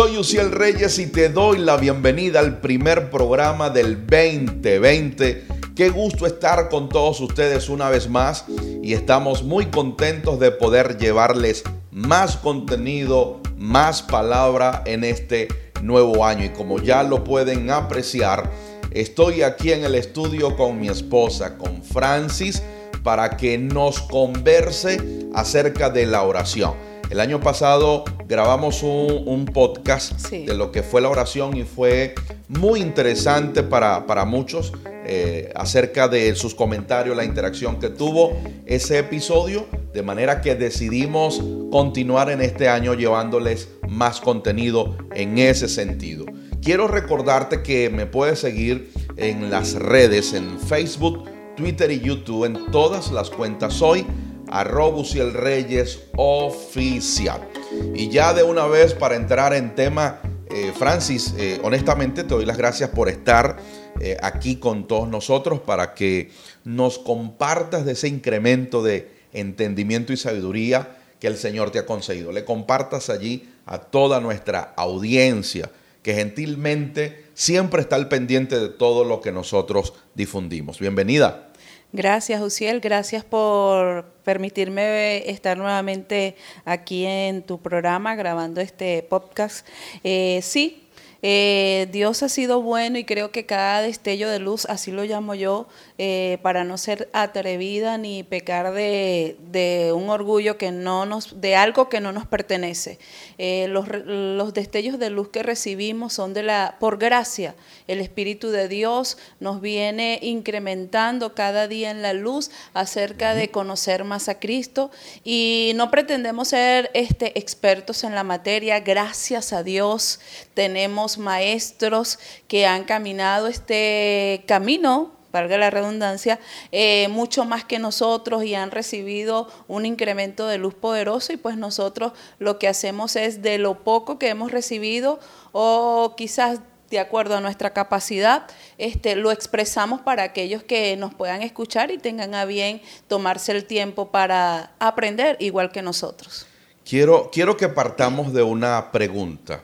Soy 0.00 0.16
Uciel 0.16 0.50
Reyes 0.50 0.98
y 0.98 1.08
te 1.08 1.28
doy 1.28 1.58
la 1.58 1.76
bienvenida 1.76 2.40
al 2.40 2.62
primer 2.62 3.10
programa 3.10 3.68
del 3.68 4.06
2020. 4.06 5.44
Qué 5.76 5.90
gusto 5.90 6.24
estar 6.24 6.70
con 6.70 6.88
todos 6.88 7.20
ustedes 7.20 7.68
una 7.68 7.90
vez 7.90 8.08
más 8.08 8.46
y 8.82 8.94
estamos 8.94 9.42
muy 9.42 9.66
contentos 9.66 10.40
de 10.40 10.52
poder 10.52 10.96
llevarles 10.96 11.64
más 11.90 12.38
contenido, 12.38 13.42
más 13.58 14.00
palabra 14.00 14.82
en 14.86 15.04
este 15.04 15.48
nuevo 15.82 16.24
año. 16.24 16.46
Y 16.46 16.48
como 16.48 16.78
ya 16.78 17.02
lo 17.02 17.22
pueden 17.22 17.70
apreciar, 17.70 18.50
estoy 18.92 19.42
aquí 19.42 19.70
en 19.70 19.84
el 19.84 19.94
estudio 19.94 20.56
con 20.56 20.80
mi 20.80 20.88
esposa, 20.88 21.58
con 21.58 21.82
Francis, 21.82 22.62
para 23.02 23.36
que 23.36 23.58
nos 23.58 24.00
converse 24.00 25.28
acerca 25.34 25.90
de 25.90 26.06
la 26.06 26.22
oración. 26.22 26.89
El 27.10 27.18
año 27.18 27.40
pasado 27.40 28.04
grabamos 28.28 28.84
un, 28.84 29.44
podcast 29.52 30.30
de 30.30 30.54
lo 30.54 30.70
que 30.70 30.84
fue 30.84 31.00
la 31.00 31.08
oración 31.08 31.56
y 31.56 31.64
fue 31.64 32.14
muy 32.46 32.80
interesante 32.80 33.64
para, 33.64 34.24
muchos 34.24 34.72
eh, 35.04 35.50
acerca 35.56 36.06
de 36.06 36.36
sus 36.36 36.54
comentarios, 36.54 37.16
la 37.16 37.24
interacción 37.24 37.80
que 37.80 37.88
tuvo 37.88 38.40
ese 38.64 39.00
episodio, 39.00 39.66
de 39.92 40.02
manera 40.04 40.40
que 40.40 40.54
decidimos 40.54 41.42
continuar 41.72 42.30
en 42.30 42.42
este 42.42 42.68
año 42.68 42.94
llevándoles 42.94 43.70
más 43.88 44.20
contenido 44.20 44.96
en 45.12 45.38
ese 45.38 45.66
sentido. 45.66 46.26
Quiero 46.62 46.86
recordarte 46.86 47.62
que 47.62 47.90
me 47.90 48.06
puedes 48.06 48.38
seguir 48.38 48.92
en 49.16 49.50
las 49.50 49.74
redes, 49.74 50.32
en 50.32 50.60
Facebook, 50.60 51.24
Twitter 51.56 51.90
y 51.90 51.98
YouTube, 51.98 52.44
en 52.44 52.70
todas 52.70 53.10
las 53.10 53.30
cuentas 53.30 53.82
hoy 53.82 54.06
arroba 54.50 55.02
el 55.14 55.32
Reyes 55.32 56.00
oficial. 56.16 57.48
Y 57.94 58.08
ya 58.08 58.34
de 58.34 58.42
una 58.42 58.66
vez 58.66 58.94
para 58.94 59.16
entrar 59.16 59.54
en 59.54 59.74
tema, 59.74 60.20
eh, 60.50 60.72
Francis, 60.76 61.34
eh, 61.38 61.60
honestamente 61.62 62.24
te 62.24 62.34
doy 62.34 62.44
las 62.44 62.58
gracias 62.58 62.90
por 62.90 63.08
estar 63.08 63.58
eh, 64.00 64.16
aquí 64.20 64.56
con 64.56 64.88
todos 64.88 65.08
nosotros 65.08 65.60
para 65.60 65.94
que 65.94 66.30
nos 66.64 66.98
compartas 66.98 67.84
de 67.84 67.92
ese 67.92 68.08
incremento 68.08 68.82
de 68.82 69.10
entendimiento 69.32 70.12
y 70.12 70.16
sabiduría 70.16 70.96
que 71.20 71.28
el 71.28 71.36
Señor 71.36 71.70
te 71.70 71.78
ha 71.78 71.86
concedido. 71.86 72.32
Le 72.32 72.44
compartas 72.44 73.10
allí 73.10 73.48
a 73.66 73.78
toda 73.78 74.20
nuestra 74.20 74.74
audiencia 74.76 75.70
que 76.02 76.14
gentilmente 76.14 77.26
siempre 77.34 77.82
está 77.82 77.96
al 77.96 78.08
pendiente 78.08 78.58
de 78.58 78.70
todo 78.70 79.04
lo 79.04 79.20
que 79.20 79.30
nosotros 79.30 79.92
difundimos. 80.14 80.78
Bienvenida. 80.80 81.49
Gracias, 81.92 82.40
Uciel. 82.40 82.80
Gracias 82.80 83.24
por 83.24 84.04
permitirme 84.22 85.28
estar 85.28 85.58
nuevamente 85.58 86.36
aquí 86.64 87.04
en 87.04 87.42
tu 87.42 87.60
programa 87.60 88.14
grabando 88.14 88.60
este 88.60 89.02
podcast. 89.02 89.66
Eh, 90.04 90.38
sí, 90.42 90.88
eh, 91.22 91.88
Dios 91.92 92.22
ha 92.22 92.28
sido 92.28 92.62
bueno 92.62 92.98
y 92.98 93.04
creo 93.04 93.30
que 93.30 93.44
cada 93.44 93.82
destello 93.82 94.28
de 94.30 94.38
luz, 94.38 94.64
así 94.66 94.90
lo 94.90 95.04
llamo 95.04 95.34
yo, 95.34 95.66
eh, 95.98 96.38
para 96.42 96.64
no 96.64 96.78
ser 96.78 97.10
atrevida 97.12 97.98
ni 97.98 98.22
pecar 98.22 98.72
de, 98.72 99.92
un 99.94 100.08
orgullo 100.08 100.56
que 100.56 100.72
no 100.72 101.04
nos, 101.04 101.40
de 101.40 101.56
algo 101.56 101.88
que 101.88 102.00
no 102.00 102.12
nos 102.12 102.26
pertenece. 102.26 102.98
Eh, 103.38 103.66
los, 103.68 103.86
los, 103.88 104.54
destellos 104.54 104.98
de 104.98 105.10
luz 105.10 105.28
que 105.28 105.42
recibimos 105.42 106.14
son 106.14 106.32
de 106.32 106.42
la, 106.42 106.76
por 106.80 106.98
gracia. 106.98 107.54
El 107.86 108.00
Espíritu 108.00 108.50
de 108.50 108.68
Dios 108.68 109.18
nos 109.40 109.60
viene 109.60 110.18
incrementando 110.22 111.34
cada 111.34 111.68
día 111.68 111.90
en 111.90 112.02
la 112.02 112.14
luz 112.14 112.50
acerca 112.72 113.34
de 113.34 113.50
conocer 113.50 114.04
más 114.04 114.28
a 114.28 114.38
Cristo 114.38 114.90
y 115.24 115.72
no 115.74 115.90
pretendemos 115.90 116.48
ser 116.48 116.90
este, 116.94 117.38
expertos 117.38 118.04
en 118.04 118.14
la 118.14 118.24
materia. 118.24 118.80
Gracias 118.80 119.52
a 119.52 119.62
Dios 119.62 120.20
tenemos 120.54 121.09
maestros 121.18 122.18
que 122.48 122.66
han 122.66 122.84
caminado 122.84 123.46
este 123.46 124.44
camino 124.46 125.12
valga 125.32 125.58
la 125.58 125.70
redundancia, 125.70 126.38
eh, 126.72 127.08
mucho 127.08 127.44
más 127.44 127.64
que 127.64 127.78
nosotros 127.78 128.44
y 128.44 128.54
han 128.54 128.70
recibido 128.70 129.48
un 129.68 129.86
incremento 129.86 130.46
de 130.46 130.58
luz 130.58 130.74
poderoso 130.74 131.32
y 131.32 131.36
pues 131.36 131.56
nosotros 131.56 132.12
lo 132.38 132.58
que 132.58 132.68
hacemos 132.68 133.16
es 133.16 133.42
de 133.42 133.58
lo 133.58 133.84
poco 133.84 134.18
que 134.18 134.28
hemos 134.28 134.50
recibido 134.50 135.20
o 135.52 136.14
quizás 136.16 136.60
de 136.90 136.98
acuerdo 136.98 137.36
a 137.36 137.40
nuestra 137.40 137.72
capacidad, 137.72 138.48
este, 138.76 139.14
lo 139.14 139.30
expresamos 139.30 140.00
para 140.00 140.24
aquellos 140.24 140.64
que 140.64 140.96
nos 140.96 141.14
puedan 141.14 141.40
escuchar 141.42 141.92
y 141.92 141.98
tengan 141.98 142.34
a 142.34 142.44
bien 142.44 142.82
tomarse 143.06 143.52
el 143.52 143.64
tiempo 143.64 144.10
para 144.10 144.72
aprender 144.80 145.36
igual 145.38 145.70
que 145.70 145.82
nosotros. 145.82 146.48
Quiero, 146.84 147.30
quiero 147.32 147.56
que 147.56 147.68
partamos 147.68 148.32
de 148.32 148.42
una 148.42 148.90
pregunta 148.90 149.62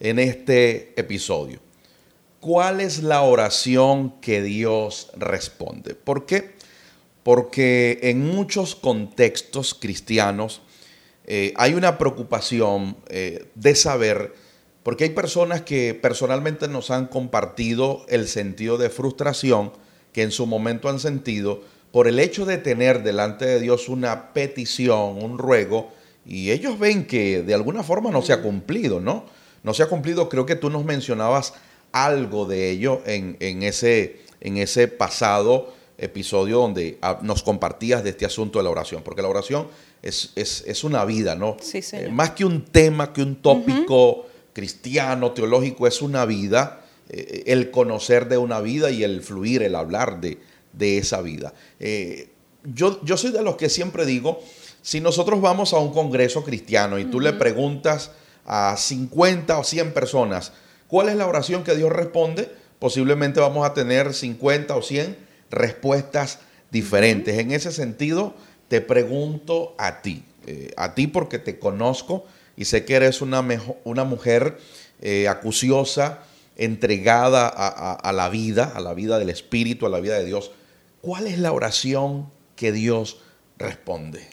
en 0.00 0.18
este 0.18 0.98
episodio. 1.00 1.60
¿Cuál 2.40 2.80
es 2.80 3.02
la 3.02 3.22
oración 3.22 4.20
que 4.20 4.42
Dios 4.42 5.10
responde? 5.16 5.94
¿Por 5.94 6.26
qué? 6.26 6.54
Porque 7.22 7.98
en 8.02 8.24
muchos 8.24 8.74
contextos 8.76 9.74
cristianos 9.74 10.62
eh, 11.26 11.52
hay 11.56 11.74
una 11.74 11.98
preocupación 11.98 12.96
eh, 13.08 13.48
de 13.56 13.74
saber, 13.74 14.34
porque 14.84 15.04
hay 15.04 15.10
personas 15.10 15.62
que 15.62 15.92
personalmente 15.94 16.68
nos 16.68 16.92
han 16.92 17.06
compartido 17.06 18.06
el 18.08 18.28
sentido 18.28 18.78
de 18.78 18.90
frustración 18.90 19.72
que 20.12 20.22
en 20.22 20.30
su 20.30 20.46
momento 20.46 20.88
han 20.88 21.00
sentido 21.00 21.62
por 21.90 22.06
el 22.06 22.20
hecho 22.20 22.46
de 22.46 22.58
tener 22.58 23.02
delante 23.02 23.44
de 23.44 23.58
Dios 23.58 23.88
una 23.88 24.32
petición, 24.32 25.22
un 25.22 25.38
ruego, 25.38 25.90
y 26.24 26.50
ellos 26.50 26.78
ven 26.78 27.06
que 27.06 27.42
de 27.42 27.54
alguna 27.54 27.82
forma 27.82 28.10
no 28.10 28.22
se 28.22 28.32
ha 28.32 28.42
cumplido, 28.42 29.00
¿no? 29.00 29.24
No 29.66 29.74
se 29.74 29.82
ha 29.82 29.88
cumplido, 29.88 30.28
creo 30.28 30.46
que 30.46 30.54
tú 30.54 30.70
nos 30.70 30.84
mencionabas 30.84 31.52
algo 31.90 32.46
de 32.46 32.70
ello 32.70 33.02
en, 33.04 33.62
ese, 33.64 34.20
en 34.40 34.58
ese 34.58 34.86
pasado 34.86 35.74
episodio 35.98 36.58
donde 36.58 36.98
ah, 37.02 37.18
nos 37.22 37.42
compartías 37.42 38.04
de 38.04 38.10
este 38.10 38.24
asunto 38.24 38.60
de 38.60 38.62
la 38.62 38.70
oración, 38.70 39.02
porque 39.02 39.22
la 39.22 39.28
oración 39.28 39.66
es, 40.02 40.30
es, 40.36 40.84
una 40.84 41.04
vida, 41.04 41.34
¿no? 41.34 41.56
Sí, 41.60 41.80
eh, 41.92 42.08
más 42.12 42.30
que 42.30 42.44
un 42.44 42.64
tema, 42.64 43.12
que 43.12 43.22
un 43.22 43.42
tópico 43.42 44.26
cristiano, 44.52 45.32
teológico, 45.32 45.88
es 45.88 46.00
una 46.00 46.26
vida, 46.26 46.84
eh, 47.08 47.42
el 47.46 47.72
conocer 47.72 48.28
de 48.28 48.38
una 48.38 48.60
vida 48.60 48.92
y 48.92 49.02
el 49.02 49.20
fluir, 49.20 49.64
el 49.64 49.74
hablar 49.74 50.20
de, 50.20 50.38
de 50.74 50.98
esa 50.98 51.22
vida. 51.22 51.54
Eh, 51.80 52.28
yo, 52.62 53.04
yo 53.04 53.16
soy 53.16 53.32
de 53.32 53.42
los 53.42 53.56
que 53.56 53.68
siempre 53.68 54.06
digo, 54.06 54.40
si 54.80 55.00
nosotros 55.00 55.40
vamos 55.40 55.72
a 55.72 55.78
un 55.78 55.92
congreso 55.92 56.44
cristiano 56.44 57.00
y 57.00 57.06
tú 57.06 57.18
le 57.18 57.32
preguntas 57.32 58.12
a 58.46 58.76
50 58.76 59.58
o 59.58 59.64
100 59.64 59.92
personas, 59.92 60.52
¿Cuál 60.88 61.08
es 61.08 61.16
la 61.16 61.26
oración 61.26 61.64
que 61.64 61.74
Dios 61.74 61.90
responde? 61.90 62.50
Posiblemente 62.78 63.40
vamos 63.40 63.66
a 63.66 63.74
tener 63.74 64.14
50 64.14 64.76
o 64.76 64.82
100 64.82 65.16
respuestas 65.50 66.38
diferentes. 66.70 67.38
En 67.38 67.50
ese 67.50 67.72
sentido, 67.72 68.34
te 68.68 68.80
pregunto 68.80 69.74
a 69.78 70.02
ti, 70.02 70.24
eh, 70.46 70.72
a 70.76 70.94
ti 70.94 71.06
porque 71.06 71.38
te 71.38 71.58
conozco 71.58 72.24
y 72.56 72.66
sé 72.66 72.84
que 72.84 72.94
eres 72.94 73.20
una, 73.20 73.44
una 73.84 74.04
mujer 74.04 74.58
eh, 75.00 75.28
acuciosa, 75.28 76.22
entregada 76.56 77.48
a, 77.48 78.12
la 78.12 78.30
vida, 78.30 78.72
a 78.74 78.80
la 78.80 78.94
vida 78.94 79.18
del 79.18 79.28
Espíritu, 79.28 79.84
a 79.84 79.90
la 79.90 80.00
vida 80.00 80.16
de 80.16 80.24
Dios. 80.24 80.52
¿Cuál 81.02 81.26
es 81.26 81.38
la 81.38 81.52
oración 81.52 82.30
que 82.54 82.72
Dios 82.72 83.18
responde? 83.58 84.26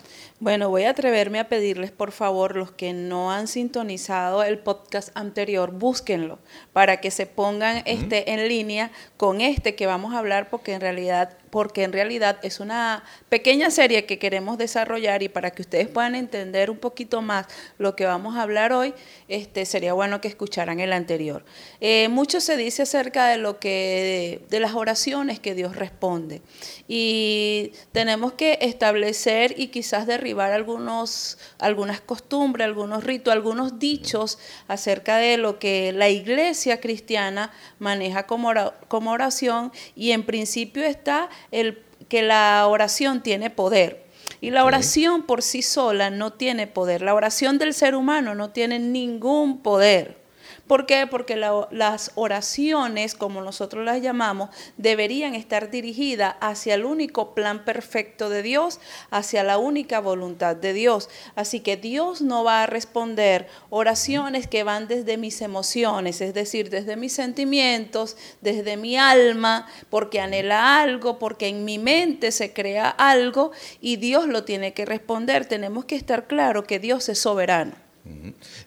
Bueno, 0.44 0.70
voy 0.70 0.84
a 0.84 0.90
atreverme 0.90 1.40
a 1.40 1.48
pedirles, 1.48 1.92
por 1.92 2.12
favor, 2.12 2.58
los 2.58 2.70
que 2.70 2.92
no 2.92 3.32
han 3.32 3.48
sintonizado 3.48 4.44
el 4.44 4.60
podcast 4.60 5.08
anterior, 5.16 5.72
búsquenlo 5.72 6.38
para 6.74 6.98
que 6.98 7.12
se 7.12 7.26
pongan 7.26 7.82
este, 7.86 8.30
en 8.34 8.50
línea 8.50 8.92
con 9.16 9.40
este 9.40 9.76
que 9.76 9.88
vamos 9.88 10.14
a 10.14 10.18
hablar, 10.18 10.50
porque 10.50 10.74
en 10.74 10.82
realidad 10.82 11.38
porque 11.54 11.84
en 11.84 11.94
realidad 11.94 12.40
es 12.42 12.60
una 12.60 13.04
pequeña 13.30 13.70
serie 13.70 14.08
que 14.08 14.18
queremos 14.18 14.58
desarrollar 14.58 15.22
y 15.22 15.30
para 15.30 15.52
que 15.52 15.62
ustedes 15.62 15.88
puedan 15.88 16.16
entender 16.16 16.72
un 16.72 16.80
poquito 16.80 17.22
más 17.22 17.46
lo 17.78 17.96
que 17.96 18.08
vamos 18.08 18.36
a 18.36 18.42
hablar 18.42 18.74
hoy, 18.74 18.96
este, 19.28 19.64
sería 19.66 19.94
bueno 19.94 20.20
que 20.20 20.28
escucharan 20.28 20.80
el 20.80 20.92
anterior. 20.92 21.46
Eh, 21.80 22.08
mucho 22.10 22.42
se 22.42 22.58
dice 22.58 22.82
acerca 22.82 23.28
de 23.28 23.38
lo 23.38 23.60
que 23.60 24.42
de, 24.50 24.60
las 24.60 24.74
oraciones 24.74 25.40
que 25.40 25.54
Dios 25.54 25.76
responde 25.76 26.42
y 26.88 27.74
tenemos 27.92 28.34
que 28.34 28.58
establecer 28.62 29.54
y 29.56 29.68
quizás 29.68 30.08
derribar 30.08 30.54
algunos, 30.54 31.38
algunas 31.60 32.02
costumbres, 32.02 32.66
algunos 32.66 33.04
ritos, 33.04 33.32
algunos 33.32 33.78
dichos 33.78 34.40
acerca 34.68 35.18
de 35.18 35.38
lo 35.38 35.60
que 35.60 35.92
la 35.92 36.10
iglesia 36.10 36.82
cristiana 36.82 37.52
maneja 37.78 38.26
como, 38.26 38.52
como 38.88 39.12
oración 39.12 39.72
y 39.96 40.14
en 40.14 40.24
principio 40.24 40.84
está 40.84 41.30
el, 41.52 41.84
que 42.10 42.22
la 42.22 42.66
oración 42.68 43.22
tiene 43.22 43.50
poder. 43.50 44.04
Y 44.42 44.52
la 44.52 44.66
oración 44.66 45.24
por 45.24 45.42
sí 45.42 45.62
sola 45.62 46.10
no 46.10 46.34
tiene 46.34 46.68
poder. 46.68 47.02
La 47.02 47.14
oración 47.14 47.58
del 47.58 47.74
ser 47.74 47.96
humano 47.96 48.36
no 48.36 48.50
tiene 48.50 48.78
ningún 48.78 49.62
poder. 49.62 50.23
¿Por 50.68 50.86
qué? 50.86 51.08
Porque 51.08 51.36
las 51.36 52.12
oraciones, 52.16 53.16
como 53.16 53.42
nosotros 53.42 53.84
las 53.84 54.02
llamamos, 54.02 54.50
deberían 54.78 55.36
estar 55.36 55.70
dirigidas 55.70 56.36
hacia 56.40 56.76
el 56.76 56.86
único 56.86 57.36
plan 57.36 57.66
perfecto 57.66 58.30
de 58.30 58.44
Dios, 58.44 58.80
hacia 59.12 59.44
la 59.44 59.58
única 59.58 60.00
voluntad 60.00 60.56
de 60.56 60.72
Dios. 60.72 61.10
Así 61.36 61.60
que 61.60 61.76
Dios 61.76 62.22
no 62.22 62.46
va 62.46 62.64
a 62.64 62.66
responder 62.66 63.50
oraciones 63.70 64.48
que 64.48 64.64
van 64.64 64.88
desde 64.88 65.18
mis 65.18 65.42
emociones, 65.42 66.22
es 66.22 66.34
decir, 66.34 66.70
desde 66.70 66.96
mis 66.96 67.12
sentimientos, 67.12 68.16
desde 68.40 68.78
mi 68.78 68.96
alma, 68.96 69.68
porque 69.90 70.22
anhela 70.22 70.82
algo, 70.82 71.20
porque 71.20 71.50
en 71.50 71.66
mi 71.66 71.78
mente 71.78 72.32
se 72.32 72.54
crea 72.54 72.88
algo 72.88 73.52
y 73.82 73.98
Dios 73.98 74.28
lo 74.28 74.46
tiene 74.46 74.74
que 74.74 74.86
responder. 74.86 75.46
Tenemos 75.46 75.84
que 75.84 75.98
estar 75.98 76.26
claro 76.26 76.64
que 76.64 76.80
Dios 76.80 77.10
es 77.10 77.20
soberano. 77.20 77.83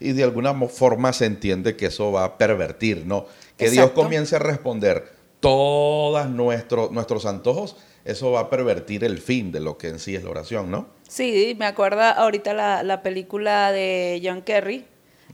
Y 0.01 0.13
de 0.13 0.25
alguna 0.25 0.55
forma 0.69 1.13
se 1.13 1.27
entiende 1.27 1.77
que 1.77 1.87
eso 1.87 2.11
va 2.13 2.25
a 2.25 2.39
pervertir, 2.39 3.05
¿no? 3.07 3.27
Que 3.57 3.71
Dios 3.71 3.91
comience 3.91 4.37
a 4.37 4.39
responder 4.39 5.13
todos 5.41 6.29
nuestros, 6.29 6.91
nuestros 6.91 7.27
antojos, 7.27 7.77
eso 8.05 8.31
va 8.31 8.41
a 8.41 8.51
pervertir 8.51 9.05
el 9.05 9.19
fin 9.19 9.53
de 9.53 9.61
lo 9.61 9.77
que 9.77 9.89
en 9.89 9.99
sí 9.99 10.15
es 10.15 10.25
la 10.25 10.31
oración, 10.31 10.71
¿no? 10.71 10.87
Sí, 11.09 11.55
me 11.59 11.67
acuerda 11.67 12.13
ahorita 12.13 12.55
la, 12.55 13.03
película 13.03 13.73
de 13.73 14.21
John 14.25 14.43
Kerry, 14.43 14.85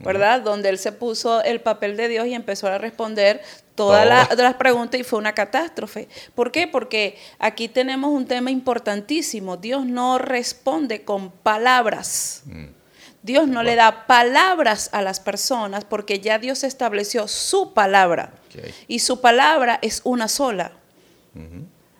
¿verdad? 0.03 0.41
Donde 0.41 0.69
él 0.69 0.77
se 0.77 0.91
puso 0.91 1.43
el 1.43 1.61
papel 1.61 1.95
de 1.97 2.09
Dios 2.09 2.27
y 2.27 2.33
empezó 2.33 2.67
a 2.67 2.77
responder 2.77 3.41
todas 3.75 4.07
las 4.35 4.53
preguntas 4.55 4.99
y 4.99 5.03
fue 5.03 5.19
una 5.19 5.33
catástrofe. 5.33 6.07
¿Por 6.35 6.51
qué? 6.51 6.67
Porque 6.67 7.17
aquí 7.39 7.67
tenemos 7.67 8.11
un 8.11 8.25
tema 8.25 8.51
importantísimo. 8.51 9.57
Dios 9.57 9.85
no 9.85 10.17
responde 10.17 11.03
con 11.03 11.31
palabras. 11.31 12.43
Mm. 12.45 12.82
Dios 13.23 13.47
no 13.47 13.63
le 13.63 13.75
da 13.75 14.05
palabras 14.05 14.89
a 14.91 15.01
las 15.01 15.21
personas 15.21 15.85
porque 15.85 16.19
ya 16.19 16.39
Dios 16.39 16.63
estableció 16.63 17.27
su 17.27 17.73
palabra. 17.73 18.33
Y 18.87 18.99
su 18.99 19.21
palabra 19.21 19.79
es 19.81 20.01
una 20.03 20.27
sola. 20.27 20.73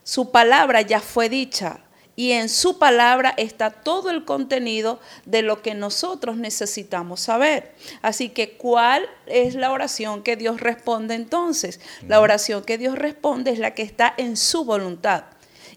Su 0.04 0.32
palabra 0.32 0.82
ya 0.82 1.00
fue 1.00 1.30
dicha. 1.30 1.80
Y 2.16 2.34
en 2.34 2.48
su 2.48 2.78
palabra 2.78 3.34
está 3.38 3.72
todo 3.72 4.12
el 4.12 4.24
contenido 4.24 5.00
de 5.26 5.42
lo 5.42 5.64
que 5.64 5.74
nosotros 5.74 6.38
necesitamos 6.38 7.22
saber. 7.22 7.74
Así 8.04 8.30
que, 8.30 8.52
¿cuál 8.56 9.10
es 9.26 9.56
la 9.56 9.72
oración 9.72 10.22
que 10.22 10.36
Dios 10.36 10.62
responde 10.62 11.16
entonces? 11.16 11.80
La 12.08 12.20
oración 12.20 12.64
que 12.64 12.78
Dios 12.78 13.00
responde 13.00 13.50
es 13.50 13.58
la 13.58 13.74
que 13.74 13.82
está 13.82 14.14
en 14.18 14.38
su 14.38 14.64
voluntad. 14.64 15.24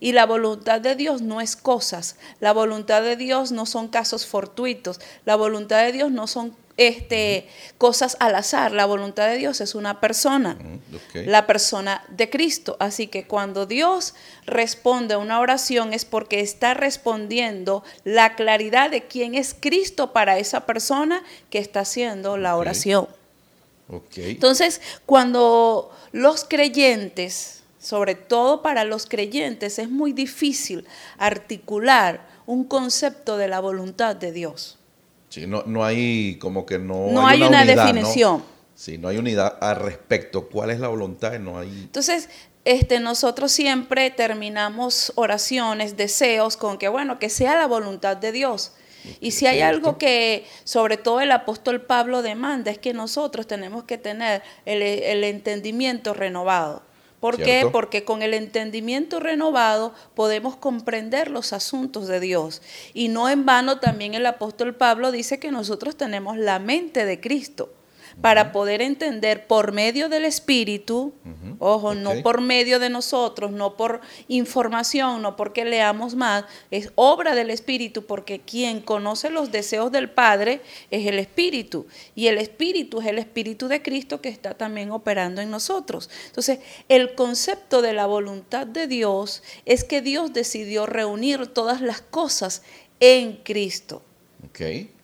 Y 0.00 0.12
la 0.12 0.26
voluntad 0.26 0.80
de 0.80 0.94
Dios 0.94 1.22
no 1.22 1.40
es 1.40 1.56
cosas, 1.56 2.16
la 2.40 2.52
voluntad 2.52 3.02
de 3.02 3.16
Dios 3.16 3.52
no 3.52 3.66
son 3.66 3.88
casos 3.88 4.26
fortuitos, 4.26 5.00
la 5.24 5.36
voluntad 5.36 5.82
de 5.84 5.92
Dios 5.92 6.10
no 6.10 6.26
son 6.26 6.54
este, 6.76 7.48
cosas 7.78 8.16
al 8.20 8.34
azar, 8.34 8.72
la 8.72 8.84
voluntad 8.84 9.28
de 9.28 9.36
Dios 9.36 9.60
es 9.60 9.74
una 9.74 10.00
persona, 10.00 10.58
la 11.14 11.46
persona 11.46 12.04
de 12.08 12.28
Cristo. 12.28 12.76
Así 12.80 13.06
que 13.06 13.26
cuando 13.26 13.66
Dios 13.66 14.14
responde 14.44 15.14
a 15.14 15.18
una 15.18 15.40
oración 15.40 15.94
es 15.94 16.04
porque 16.04 16.40
está 16.40 16.74
respondiendo 16.74 17.82
la 18.04 18.34
claridad 18.34 18.90
de 18.90 19.06
quién 19.06 19.34
es 19.34 19.56
Cristo 19.58 20.12
para 20.12 20.38
esa 20.38 20.66
persona 20.66 21.22
que 21.50 21.58
está 21.58 21.80
haciendo 21.80 22.36
la 22.36 22.56
oración. 22.56 23.08
Entonces, 24.16 24.80
cuando 25.06 25.92
los 26.12 26.44
creyentes 26.44 27.62
sobre 27.86 28.16
todo 28.16 28.62
para 28.62 28.82
los 28.82 29.06
creyentes, 29.06 29.78
es 29.78 29.88
muy 29.88 30.12
difícil 30.12 30.84
articular 31.18 32.26
un 32.44 32.64
concepto 32.64 33.36
de 33.36 33.46
la 33.46 33.60
voluntad 33.60 34.16
de 34.16 34.32
Dios. 34.32 34.76
Sí, 35.28 35.46
no, 35.46 35.62
no 35.66 35.84
hay 35.84 36.36
como 36.40 36.66
que 36.66 36.80
no, 36.80 37.12
no 37.12 37.24
hay, 37.24 37.44
una, 37.44 37.64
definición. 37.64 38.42
Sí, 38.74 38.98
no 38.98 39.06
hay 39.06 39.18
unidad 39.18 39.58
al 39.60 39.76
respecto. 39.76 40.48
¿Cuál 40.48 40.70
es 40.70 40.80
la 40.80 40.88
voluntad? 40.88 41.38
No 41.38 41.60
hay. 41.60 41.68
Entonces, 41.68 42.28
este, 42.64 42.98
nosotros 42.98 43.52
siempre 43.52 44.10
terminamos 44.10 45.12
oraciones, 45.14 45.96
deseos 45.96 46.56
con 46.56 46.78
que, 46.78 46.88
bueno, 46.88 47.20
que 47.20 47.30
sea 47.30 47.54
la 47.54 47.68
voluntad 47.68 48.16
de 48.16 48.32
Dios. 48.32 48.72
Y 49.20 49.30
si 49.30 49.46
hay 49.46 49.60
algo 49.60 49.96
que 49.96 50.44
sobre 50.64 50.96
todo 50.96 51.20
el 51.20 51.30
apóstol 51.30 51.82
Pablo 51.82 52.22
demanda 52.22 52.72
es 52.72 52.78
que 52.78 52.92
nosotros 52.92 53.46
tenemos 53.46 53.84
que 53.84 53.96
tener 53.96 54.42
el 54.64 55.22
entendimiento 55.22 56.14
renovado. 56.14 56.82
¿Por 57.20 57.36
qué? 57.36 57.66
Porque 57.72 58.04
con 58.04 58.22
el 58.22 58.34
entendimiento 58.34 59.20
renovado 59.20 59.94
podemos 60.14 60.56
comprender 60.56 61.30
los 61.30 61.52
asuntos 61.52 62.08
de 62.08 62.20
Dios. 62.20 62.62
Y 62.94 63.08
no 63.08 63.28
en 63.28 63.46
vano 63.46 63.78
también 63.78 64.14
el 64.14 64.26
apóstol 64.26 64.74
Pablo 64.74 65.12
dice 65.12 65.38
que 65.38 65.50
nosotros 65.50 65.96
tenemos 65.96 66.36
la 66.36 66.58
mente 66.58 67.04
de 67.04 67.20
Cristo 67.20 67.70
para 68.20 68.50
poder 68.50 68.80
entender 68.80 69.46
por 69.46 69.72
medio 69.72 70.08
del 70.08 70.24
Espíritu, 70.24 71.12
ojo, 71.58 71.94
no 71.94 72.22
por 72.22 72.40
medio 72.40 72.78
de 72.78 72.88
nosotros, 72.88 73.52
no 73.52 73.76
por 73.76 74.00
información, 74.28 75.20
no 75.20 75.36
porque 75.36 75.64
leamos 75.64 76.14
más, 76.14 76.44
es 76.70 76.90
obra 76.94 77.34
del 77.34 77.50
Espíritu, 77.50 78.06
porque 78.06 78.40
quien 78.40 78.80
conoce 78.80 79.28
los 79.28 79.52
deseos 79.52 79.92
del 79.92 80.08
Padre 80.10 80.62
es 80.90 81.06
el 81.06 81.18
Espíritu, 81.18 81.86
y 82.14 82.28
el 82.28 82.38
Espíritu 82.38 83.00
es 83.00 83.06
el 83.06 83.18
Espíritu 83.18 83.68
de 83.68 83.82
Cristo 83.82 84.20
que 84.20 84.30
está 84.30 84.54
también 84.54 84.90
operando 84.92 85.42
en 85.42 85.50
nosotros. 85.50 86.08
Entonces, 86.26 86.60
el 86.88 87.14
concepto 87.14 87.82
de 87.82 87.92
la 87.92 88.06
voluntad 88.06 88.66
de 88.66 88.86
Dios 88.86 89.42
es 89.66 89.84
que 89.84 90.00
Dios 90.00 90.32
decidió 90.32 90.86
reunir 90.86 91.48
todas 91.48 91.82
las 91.82 92.00
cosas 92.00 92.62
en 92.98 93.34
Cristo. 93.44 94.02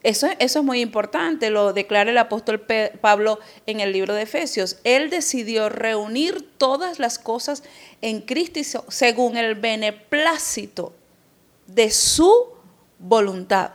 Eso, 0.02 0.28
eso 0.38 0.58
es 0.58 0.64
muy 0.64 0.80
importante, 0.80 1.50
lo 1.50 1.72
declara 1.72 2.10
el 2.10 2.18
apóstol 2.18 2.64
Pablo 3.00 3.38
en 3.66 3.80
el 3.80 3.92
libro 3.92 4.14
de 4.14 4.22
Efesios. 4.22 4.78
Él 4.84 5.10
decidió 5.10 5.68
reunir 5.68 6.48
todas 6.58 6.98
las 6.98 7.18
cosas 7.18 7.62
en 8.00 8.20
Cristo 8.20 8.84
según 8.88 9.36
el 9.36 9.54
beneplácito 9.54 10.92
de 11.66 11.90
su 11.90 12.48
voluntad. 12.98 13.72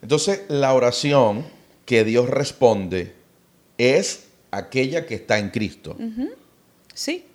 Entonces, 0.00 0.42
la 0.48 0.74
oración 0.74 1.44
que 1.84 2.04
Dios 2.04 2.28
responde 2.28 3.14
es 3.78 4.28
aquella 4.50 5.06
que 5.06 5.14
está 5.16 5.38
en 5.38 5.50
Cristo. 5.50 5.96
Sí, 6.94 7.26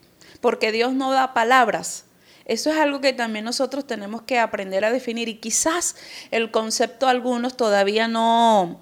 porque 0.42 0.72
Dios 0.72 0.94
no 0.94 1.12
da 1.12 1.34
palabras, 1.34 2.06
eso 2.48 2.72
es 2.72 2.78
algo 2.78 3.02
que 3.02 3.12
también 3.12 3.44
nosotros 3.44 3.86
tenemos 3.86 4.22
que 4.22 4.40
aprender 4.40 4.86
a 4.86 4.92
definir 4.92 5.28
y 5.28 5.36
quizás 5.36 5.98
el 6.32 6.50
concepto 6.50 7.06
a 7.06 7.10
algunos 7.10 7.58
todavía 7.58 8.08
no, 8.08 8.80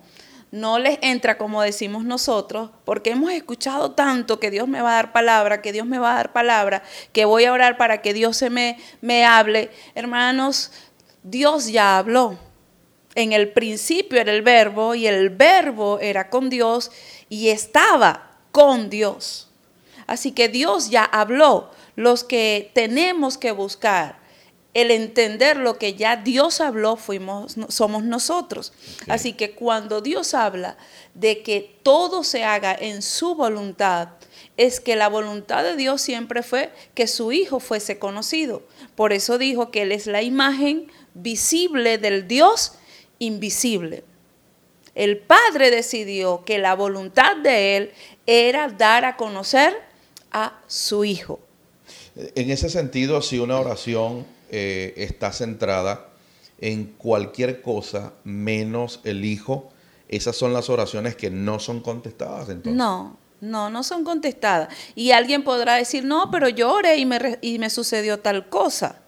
no 0.52 0.78
les 0.78 1.00
entra 1.02 1.40
como 1.40 1.64
decimos 1.64 2.06
nosotros, 2.06 2.70
porque 2.86 3.10
hemos 3.10 3.32
escuchado 3.32 3.92
tanto 3.92 4.40
que 4.40 4.52
Dios 4.52 4.68
me 4.68 4.82
va 4.82 4.92
a 4.92 4.96
dar 4.96 5.12
palabra, 5.14 5.64
que 5.64 5.72
Dios 5.72 5.88
me 5.88 5.98
va 5.98 6.12
a 6.12 6.16
dar 6.18 6.32
palabra, 6.32 6.84
que 7.12 7.26
voy 7.26 7.46
a 7.46 7.54
orar 7.54 7.76
para 7.76 8.04
que 8.04 8.14
Dios 8.14 8.38
se 8.38 8.52
me, 8.52 8.78
me 9.02 9.26
hable. 9.26 9.72
Hermanos, 9.96 10.72
Dios 11.24 11.66
ya 11.72 11.98
habló. 11.98 12.38
En 13.16 13.34
el 13.34 13.50
principio 13.52 14.22
era 14.22 14.32
el 14.32 14.44
verbo 14.44 14.94
y 14.94 15.08
el 15.08 15.32
verbo 15.32 15.98
era 16.00 16.30
con 16.30 16.52
Dios 16.52 16.92
y 17.30 17.50
estaba 17.50 18.38
con 18.52 18.92
Dios. 18.92 19.50
Así 20.06 20.34
que 20.34 20.50
Dios 20.50 20.92
ya 20.92 21.04
habló 21.04 21.72
los 21.96 22.24
que 22.24 22.72
tenemos 22.74 23.38
que 23.38 23.52
buscar 23.52 24.26
el 24.76 24.92
entender 24.92 25.56
lo 25.56 25.80
que 25.80 25.94
ya 25.94 26.18
Dios 26.18 26.60
habló 26.60 26.98
fuimos, 26.98 27.56
somos 27.70 28.04
nosotros. 28.04 28.74
Así 29.08 29.32
que 29.32 29.52
cuando 29.52 30.02
Dios 30.02 30.34
habla 30.34 30.78
de 31.14 31.42
que 31.44 31.78
todo 31.82 32.26
se 32.26 32.44
haga 32.44 32.76
en 32.78 33.02
su 33.02 33.36
voluntad, 33.36 34.10
es 34.58 34.82
que 34.82 34.98
la 34.98 35.08
voluntad 35.08 35.64
de 35.64 35.78
Dios 35.78 36.02
siempre 36.02 36.44
fue 36.44 36.74
que 36.94 37.08
su 37.08 37.32
Hijo 37.32 37.62
fuese 37.62 38.00
conocido. 38.00 38.64
Por 38.96 39.14
eso 39.14 39.38
dijo 39.38 39.72
que 39.72 39.84
Él 39.84 39.94
es 39.94 40.08
la 40.08 40.22
imagen 40.22 40.92
visible 41.14 41.98
del 41.98 42.28
Dios 42.28 42.74
invisible. 43.18 44.04
El 44.94 45.20
Padre 45.20 45.72
decidió 45.72 46.44
que 46.44 46.58
la 46.58 46.76
voluntad 46.76 47.38
de 47.38 47.78
Él 47.78 47.94
era 48.26 48.68
dar 48.68 49.06
a 49.06 49.16
conocer 49.16 49.82
a 50.32 50.60
su 50.68 51.06
Hijo. 51.06 51.45
En 52.16 52.50
ese 52.50 52.70
sentido, 52.70 53.22
si 53.22 53.40
una 53.40 53.60
oración 53.60 54.26
eh, 54.50 54.94
está 54.98 55.34
centrada 55.34 56.08
en 56.60 56.86
cualquier 56.98 57.62
cosa 57.62 58.14
menos 58.24 59.02
el 59.04 59.26
Hijo, 59.26 59.70
esas 60.08 60.36
son 60.36 60.54
las 60.54 60.70
oraciones 60.70 61.16
que 61.16 61.30
no 61.30 61.60
son 61.60 61.82
contestadas 61.82 62.50
entonces. 62.50 62.76
No, 62.76 63.18
no, 63.42 63.70
no 63.70 63.84
son 63.84 64.04
contestadas. 64.04 64.70
Y 64.96 65.12
alguien 65.12 65.44
podrá 65.44 65.76
decir, 65.76 66.06
no, 66.06 66.30
pero 66.32 66.48
yo 66.48 66.74
oré 66.74 66.98
y 66.98 67.06
me, 67.06 67.38
y 67.42 67.60
me 67.60 67.70
sucedió 67.70 68.20
tal 68.20 68.48
cosa. 68.48 69.02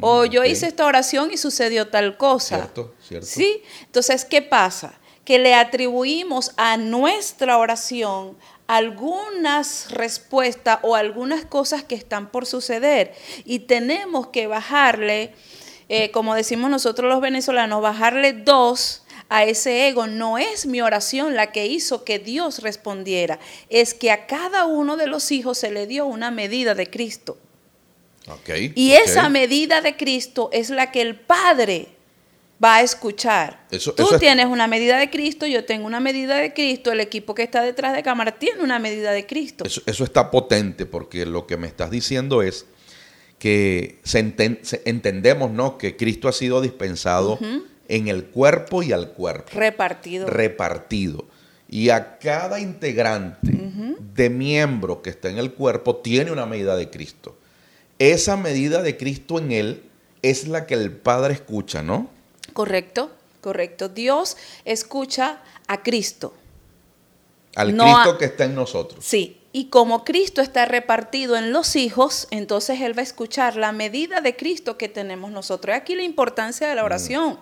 o 0.00 0.26
yo 0.26 0.44
hice 0.44 0.66
esta 0.66 0.84
oración 0.84 1.30
y 1.32 1.38
sucedió 1.38 1.88
tal 1.88 2.16
cosa. 2.16 2.56
Cierto, 2.56 2.94
cierto. 3.00 3.26
¿Sí? 3.26 3.62
Entonces, 3.86 4.24
¿qué 4.24 4.42
pasa? 4.42 4.94
Que 5.24 5.38
le 5.38 5.54
atribuimos 5.54 6.52
a 6.56 6.76
nuestra 6.76 7.56
oración 7.56 8.36
algunas 8.72 9.90
respuestas 9.90 10.78
o 10.80 10.96
algunas 10.96 11.44
cosas 11.44 11.84
que 11.84 11.94
están 11.94 12.30
por 12.30 12.46
suceder 12.46 13.12
y 13.44 13.58
tenemos 13.58 14.28
que 14.28 14.46
bajarle, 14.46 15.34
eh, 15.90 16.10
como 16.10 16.34
decimos 16.34 16.70
nosotros 16.70 17.12
los 17.12 17.20
venezolanos, 17.20 17.82
bajarle 17.82 18.32
dos 18.32 19.04
a 19.28 19.44
ese 19.44 19.88
ego. 19.88 20.06
No 20.06 20.38
es 20.38 20.64
mi 20.64 20.80
oración 20.80 21.34
la 21.34 21.52
que 21.52 21.66
hizo 21.66 22.02
que 22.04 22.18
Dios 22.18 22.60
respondiera, 22.60 23.38
es 23.68 23.92
que 23.92 24.10
a 24.10 24.26
cada 24.26 24.64
uno 24.64 24.96
de 24.96 25.06
los 25.06 25.32
hijos 25.32 25.58
se 25.58 25.70
le 25.70 25.86
dio 25.86 26.06
una 26.06 26.30
medida 26.30 26.74
de 26.74 26.88
Cristo. 26.88 27.36
y 28.74 28.92
esa 28.92 29.28
medida 29.28 29.82
de 29.82 29.98
Cristo 29.98 30.48
es 30.50 30.70
la 30.70 30.90
que 30.92 31.02
el 31.02 31.20
Padre 31.20 31.88
va 32.62 32.76
a 32.76 32.82
escuchar. 32.82 33.66
Tú 33.96 34.18
tienes 34.18 34.46
una 34.46 34.66
medida 34.66 34.98
de 34.98 35.10
Cristo, 35.10 35.46
yo 35.46 35.64
tengo 35.64 35.86
una 35.86 36.00
medida 36.00 36.36
de 36.36 36.52
Cristo, 36.52 36.92
el 36.92 37.00
equipo 37.00 37.34
que 37.34 37.42
está 37.42 37.62
detrás 37.62 37.94
de 37.94 38.02
cámara 38.02 38.32
tiene 38.32 38.62
una 38.62 38.78
medida 38.78 39.12
de 39.12 39.26
Cristo. 39.26 39.64
Eso, 39.64 40.04
está 40.04 40.30
potente 40.30 40.86
porque 40.86 41.26
lo 41.26 41.46
que 41.46 41.56
me 41.56 41.66
estás 41.66 41.90
diciendo 41.90 42.42
es 42.42 42.66
que 43.38 43.98
entendemos 44.84 45.50
¿no? 45.50 45.78
que 45.78 45.96
Cristo 45.96 46.28
ha 46.28 46.32
sido 46.32 46.60
dispensado 46.60 47.38
en 47.88 48.08
el 48.08 48.26
cuerpo 48.26 48.82
y 48.82 48.92
al 48.92 49.12
cuerpo. 49.12 49.50
Repartido. 49.52 50.26
Repartido. 50.26 51.26
Y 51.68 51.88
a 51.88 52.18
cada 52.18 52.60
integrante 52.60 53.50
de 54.14 54.30
miembro 54.30 55.02
que 55.02 55.10
está 55.10 55.30
en 55.30 55.38
el 55.38 55.52
cuerpo 55.54 55.96
tiene 55.96 56.30
una 56.30 56.46
medida 56.46 56.76
de 56.76 56.90
Cristo. 56.90 57.36
Esa 57.98 58.36
medida 58.36 58.82
de 58.82 58.96
Cristo 58.96 59.38
en 59.38 59.52
él 59.52 59.82
es 60.20 60.46
la 60.46 60.66
que 60.66 60.74
el 60.74 60.92
Padre 60.92 61.34
escucha, 61.34 61.82
¿no? 61.82 62.10
Correcto, 62.52 63.10
correcto. 63.40 63.88
Dios 63.88 64.36
escucha 64.64 65.40
a 65.66 65.82
Cristo. 65.82 66.34
Al 67.54 67.76
Cristo 67.76 68.18
que 68.18 68.24
está 68.26 68.44
en 68.44 68.54
nosotros. 68.54 69.04
Sí, 69.04 69.38
y 69.52 69.66
como 69.66 70.04
Cristo 70.04 70.40
está 70.40 70.64
repartido 70.64 71.36
en 71.36 71.52
los 71.52 71.76
hijos, 71.76 72.26
entonces 72.30 72.80
Él 72.80 72.96
va 72.96 73.00
a 73.00 73.04
escuchar 73.04 73.56
la 73.56 73.72
medida 73.72 74.22
de 74.22 74.34
Cristo 74.34 74.78
que 74.78 74.88
tenemos 74.88 75.30
nosotros. 75.30 75.76
Aquí 75.76 75.94
la 75.94 76.02
importancia 76.02 76.68
de 76.68 76.74
la 76.74 76.82
mm. 76.82 76.86
oración. 76.86 77.38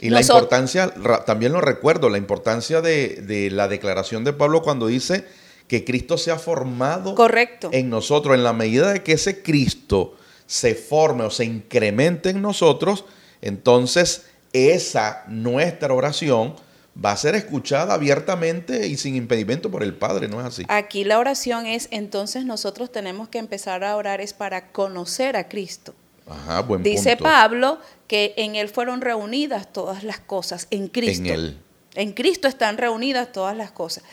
Y 0.00 0.10
la 0.10 0.20
importancia, 0.20 0.92
también 1.24 1.52
lo 1.52 1.60
recuerdo, 1.60 2.10
la 2.10 2.18
importancia 2.18 2.80
de, 2.80 3.22
de, 3.22 3.50
la 3.50 3.68
declaración 3.68 4.22
de 4.22 4.32
Pablo 4.32 4.62
cuando 4.62 4.86
dice 4.86 5.24
que 5.66 5.84
Cristo 5.84 6.18
se 6.18 6.30
ha 6.30 6.38
formado 6.38 7.14
Correcto. 7.14 7.70
en 7.72 7.90
nosotros. 7.90 8.34
En 8.34 8.44
la 8.44 8.52
medida 8.52 8.92
de 8.92 9.02
que 9.02 9.12
ese 9.12 9.42
Cristo 9.42 10.16
se 10.46 10.74
forme 10.74 11.24
o 11.24 11.30
se 11.30 11.44
incremente 11.44 12.30
en 12.30 12.42
nosotros, 12.42 13.04
entonces 13.44 14.26
esa 14.52 15.24
nuestra 15.28 15.92
oración 15.92 16.54
va 17.02 17.12
a 17.12 17.16
ser 17.16 17.34
escuchada 17.34 17.94
abiertamente 17.94 18.86
y 18.86 18.96
sin 18.96 19.16
impedimento 19.16 19.70
por 19.70 19.82
el 19.82 19.94
Padre, 19.94 20.28
¿no 20.28 20.40
es 20.40 20.46
así? 20.46 20.64
Aquí 20.68 21.04
la 21.04 21.18
oración 21.18 21.66
es, 21.66 21.88
entonces 21.90 22.44
nosotros 22.44 22.90
tenemos 22.90 23.28
que 23.28 23.38
empezar 23.38 23.84
a 23.84 23.96
orar 23.96 24.20
es 24.20 24.32
para 24.32 24.70
conocer 24.72 25.36
a 25.36 25.48
Cristo. 25.48 25.94
Ajá, 26.26 26.62
buen 26.62 26.82
Dice 26.82 27.16
Pablo 27.16 27.78
que 28.06 28.32
en 28.36 28.54
Él 28.54 28.68
fueron 28.68 29.00
reunidas 29.00 29.72
todas 29.72 30.04
las 30.04 30.20
cosas, 30.20 30.68
en 30.70 30.88
Cristo. 30.88 31.24
En 31.24 31.34
Él. 31.34 31.58
En 31.94 32.12
Cristo 32.12 32.48
están 32.48 32.78
reunidas 32.78 33.30
todas 33.32 33.56
las 33.56 33.70
cosas. 33.70 34.04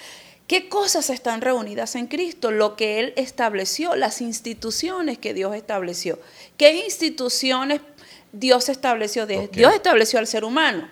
¿Qué 0.51 0.67
cosas 0.67 1.09
están 1.09 1.39
reunidas 1.39 1.95
en 1.95 2.07
Cristo? 2.07 2.51
Lo 2.51 2.75
que 2.75 2.99
Él 2.99 3.13
estableció, 3.15 3.95
las 3.95 4.19
instituciones 4.19 5.17
que 5.17 5.33
Dios 5.33 5.55
estableció. 5.55 6.19
¿Qué 6.57 6.83
instituciones 6.83 7.79
Dios 8.31 8.69
estableció, 8.69 9.25
Dios 9.25 9.73
estableció 9.73 10.19
al 10.19 10.27
ser 10.27 10.43
humano. 10.43 10.87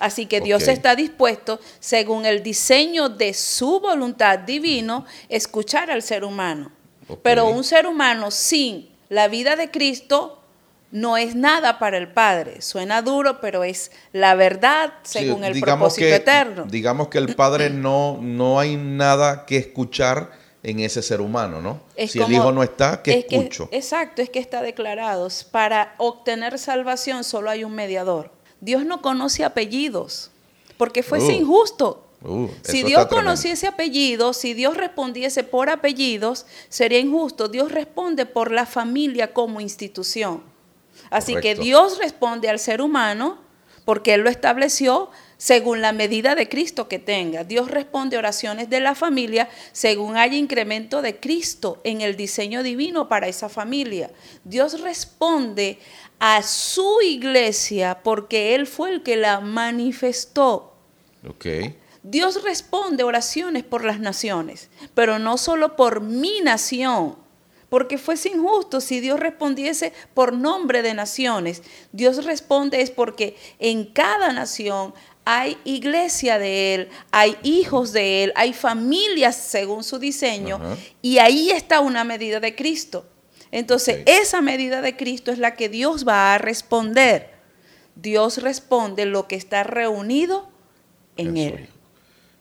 Así 0.00 0.26
que 0.26 0.40
Dios 0.40 0.66
está 0.66 0.96
dispuesto, 0.96 1.60
según 1.78 2.26
el 2.26 2.42
diseño 2.42 3.08
de 3.08 3.32
su 3.32 3.80
voluntad 3.80 4.40
divino, 4.40 5.06
escuchar 5.28 5.90
al 5.90 6.02
ser 6.02 6.24
humano. 6.24 6.72
Pero 7.22 7.46
un 7.46 7.62
ser 7.62 7.86
humano 7.86 8.30
sin 8.30 8.88
la 9.08 9.28
vida 9.28 9.56
de 9.56 9.70
Cristo 9.70 10.40
no 10.90 11.16
es 11.16 11.34
nada 11.34 11.78
para 11.78 11.96
el 11.96 12.08
Padre. 12.08 12.62
Suena 12.62 13.02
duro, 13.02 13.40
pero 13.40 13.64
es 13.64 13.92
la 14.12 14.34
verdad 14.34 14.94
según 15.02 15.44
el 15.44 15.60
propósito 15.60 16.06
eterno. 16.06 16.66
Digamos 16.68 17.08
que 17.08 17.18
el 17.18 17.34
Padre 17.34 17.70
no, 17.70 18.18
no 18.20 18.58
hay 18.58 18.76
nada 18.76 19.44
que 19.46 19.56
escuchar 19.56 20.43
en 20.64 20.80
ese 20.80 21.02
ser 21.02 21.20
humano, 21.20 21.60
¿no? 21.60 21.80
si 22.08 22.18
el 22.18 22.32
Hijo 22.32 22.50
no 22.50 22.62
está, 22.62 23.02
¿qué 23.02 23.26
escucho? 23.30 23.68
exacto, 23.70 24.22
es 24.22 24.30
que 24.30 24.38
está 24.38 24.62
declarado. 24.62 25.28
Para 25.50 25.94
obtener 25.98 26.58
salvación 26.58 27.22
solo 27.22 27.50
hay 27.50 27.64
un 27.64 27.74
mediador. 27.74 28.32
Dios 28.60 28.84
no 28.86 29.02
conoce 29.02 29.44
apellidos, 29.44 30.30
porque 30.78 31.02
fuese 31.02 31.28
uh. 31.28 31.32
injusto. 31.32 32.00
Uh, 32.22 32.48
si 32.62 32.82
Dios 32.82 33.06
conociese 33.06 33.66
apellidos, 33.66 34.38
si 34.38 34.54
Dios 34.54 34.78
respondiese 34.78 35.44
por 35.44 35.68
apellidos, 35.68 36.46
sería 36.70 36.98
injusto. 36.98 37.48
Dios 37.48 37.70
responde 37.70 38.24
por 38.24 38.50
la 38.50 38.64
familia 38.64 39.34
como 39.34 39.60
institución. 39.60 40.42
Así 41.10 41.36
que 41.36 41.54
Dios 41.54 41.98
responde 41.98 42.48
al 42.48 42.58
ser 42.58 42.80
humano 42.80 43.43
porque 43.84 44.14
Él 44.14 44.22
lo 44.22 44.30
estableció 44.30 45.10
según 45.36 45.82
la 45.82 45.92
medida 45.92 46.34
de 46.34 46.48
Cristo 46.48 46.88
que 46.88 46.98
tenga. 46.98 47.44
Dios 47.44 47.70
responde 47.70 48.16
oraciones 48.16 48.70
de 48.70 48.80
la 48.80 48.94
familia 48.94 49.48
según 49.72 50.16
haya 50.16 50.36
incremento 50.36 51.02
de 51.02 51.20
Cristo 51.20 51.80
en 51.84 52.00
el 52.00 52.16
diseño 52.16 52.62
divino 52.62 53.08
para 53.08 53.28
esa 53.28 53.48
familia. 53.48 54.10
Dios 54.44 54.80
responde 54.80 55.78
a 56.18 56.42
su 56.42 57.00
iglesia 57.02 58.00
porque 58.02 58.54
Él 58.54 58.66
fue 58.66 58.90
el 58.90 59.02
que 59.02 59.16
la 59.16 59.40
manifestó. 59.40 60.74
Dios 62.02 62.42
responde 62.42 63.02
oraciones 63.02 63.64
por 63.64 63.82
las 63.84 63.98
naciones, 63.98 64.68
pero 64.94 65.18
no 65.18 65.38
solo 65.38 65.74
por 65.74 66.02
mi 66.02 66.40
nación, 66.42 67.16
porque 67.74 67.98
fuese 67.98 68.28
injusto 68.28 68.80
si 68.80 69.00
Dios 69.00 69.18
respondiese 69.18 69.92
por 70.14 70.32
nombre 70.32 70.80
de 70.80 70.94
naciones. 70.94 71.60
Dios 71.90 72.24
responde 72.24 72.80
es 72.80 72.92
porque 72.92 73.36
en 73.58 73.86
cada 73.86 74.32
nación 74.32 74.94
hay 75.24 75.58
iglesia 75.64 76.38
de 76.38 76.74
Él, 76.74 76.88
hay 77.10 77.36
hijos 77.42 77.92
de 77.92 78.22
Él, 78.22 78.32
hay 78.36 78.52
familias 78.52 79.34
según 79.34 79.82
su 79.82 79.98
diseño, 79.98 80.60
y 81.02 81.18
ahí 81.18 81.50
está 81.50 81.80
una 81.80 82.04
medida 82.04 82.38
de 82.38 82.54
Cristo. 82.54 83.06
Entonces, 83.50 84.04
esa 84.06 84.40
medida 84.40 84.80
de 84.80 84.96
Cristo 84.96 85.32
es 85.32 85.40
la 85.40 85.56
que 85.56 85.68
Dios 85.68 86.06
va 86.06 86.32
a 86.32 86.38
responder. 86.38 87.32
Dios 87.96 88.38
responde 88.38 89.04
lo 89.04 89.26
que 89.26 89.34
está 89.34 89.64
reunido 89.64 90.48
en 91.16 91.36
Él. 91.36 91.68